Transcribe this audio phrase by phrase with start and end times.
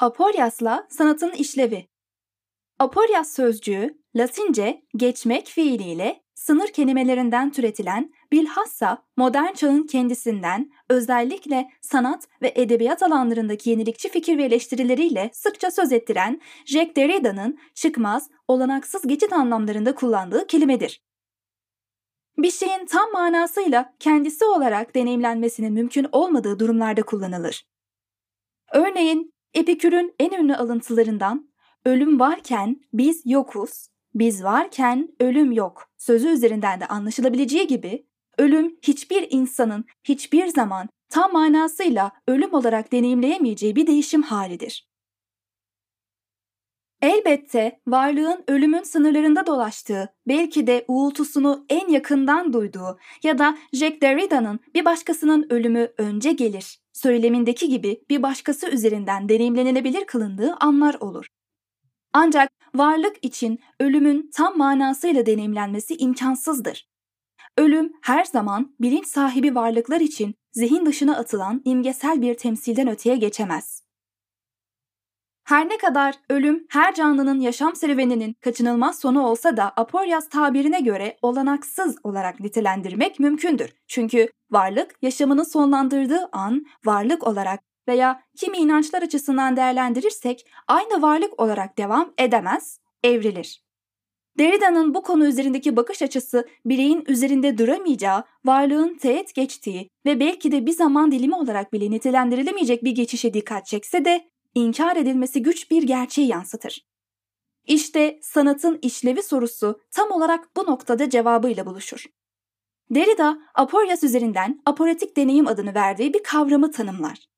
[0.00, 1.88] Aporyasla sanatın işlevi.
[2.78, 12.52] Aporyas sözcüğü Latince geçmek fiiliyle sınır kelimelerinden türetilen bilhassa modern çağın kendisinden özellikle sanat ve
[12.56, 19.94] edebiyat alanlarındaki yenilikçi fikir ve eleştirileriyle sıkça söz ettiren Jacques Derrida'nın çıkmaz, olanaksız geçit anlamlarında
[19.94, 21.02] kullandığı kelimedir.
[22.36, 27.66] Bir şeyin tam manasıyla kendisi olarak deneyimlenmesinin mümkün olmadığı durumlarda kullanılır.
[28.72, 31.48] Örneğin Epikür'ün en ünlü alıntılarından
[31.84, 38.06] ölüm varken biz yokuz, biz varken ölüm yok sözü üzerinden de anlaşılabileceği gibi
[38.38, 44.88] ölüm hiçbir insanın hiçbir zaman tam manasıyla ölüm olarak deneyimleyemeyeceği bir değişim halidir.
[47.02, 54.60] Elbette varlığın ölümün sınırlarında dolaştığı, belki de uğultusunu en yakından duyduğu ya da Jack Derrida'nın
[54.74, 61.26] bir başkasının ölümü önce gelir söylemindeki gibi bir başkası üzerinden deneyimlenilebilir kılındığı anlar olur.
[62.12, 66.88] Ancak varlık için ölümün tam manasıyla deneyimlenmesi imkansızdır.
[67.58, 73.87] Ölüm her zaman bilinç sahibi varlıklar için zihin dışına atılan imgesel bir temsilden öteye geçemez.
[75.48, 81.16] Her ne kadar ölüm her canlının yaşam serüveninin kaçınılmaz sonu olsa da Aporyas tabirine göre
[81.22, 83.72] olanaksız olarak nitelendirmek mümkündür.
[83.86, 91.78] Çünkü varlık yaşamını sonlandırdığı an varlık olarak veya kimi inançlar açısından değerlendirirsek aynı varlık olarak
[91.78, 93.62] devam edemez, evrilir.
[94.38, 100.66] Derrida'nın bu konu üzerindeki bakış açısı bireyin üzerinde duramayacağı, varlığın teğet geçtiği ve belki de
[100.66, 105.82] bir zaman dilimi olarak bile nitelendirilemeyecek bir geçişe dikkat çekse de inkar edilmesi güç bir
[105.82, 106.88] gerçeği yansıtır.
[107.66, 112.06] İşte sanatın işlevi sorusu tam olarak bu noktada cevabıyla buluşur.
[112.90, 117.28] Derrida, aporyas üzerinden aporetik deneyim adını verdiği bir kavramı tanımlar.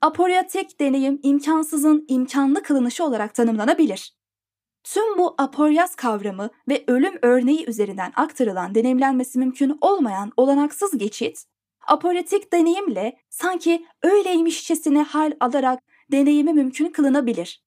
[0.00, 4.16] Aporyatik deneyim imkansızın imkanlı kılınışı olarak tanımlanabilir.
[4.84, 11.44] Tüm bu aporyas kavramı ve ölüm örneği üzerinden aktarılan deneyimlenmesi mümkün olmayan olanaksız geçit,
[11.86, 17.62] aporetik deneyimle sanki öyleymişçesine hal alarak deneyimi mümkün kılınabilir.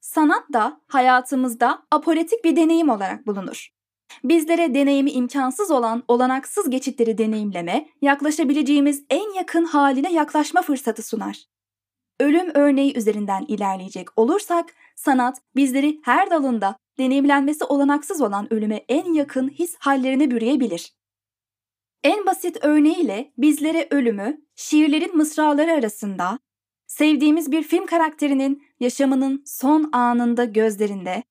[0.00, 3.68] Sanat da hayatımızda aporetik bir deneyim olarak bulunur.
[4.24, 11.44] Bizlere deneyimi imkansız olan olanaksız geçitleri deneyimleme, yaklaşabileceğimiz en yakın haline yaklaşma fırsatı sunar.
[12.20, 19.48] Ölüm örneği üzerinden ilerleyecek olursak, sanat bizleri her dalında deneyimlenmesi olanaksız olan ölüme en yakın
[19.48, 20.92] his hallerine bürüyebilir.
[22.02, 26.38] En basit örneğiyle bizlere ölümü, şiirlerin mısraları arasında,
[26.86, 31.22] sevdiğimiz bir film karakterinin yaşamının son anında gözlerinde,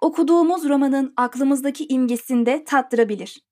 [0.00, 3.42] okuduğumuz romanın aklımızdaki imgesinde tattırabilir.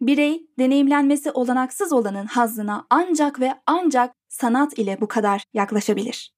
[0.00, 6.37] Birey, deneyimlenmesi olanaksız olanın hazzına ancak ve ancak sanat ile bu kadar yaklaşabilir.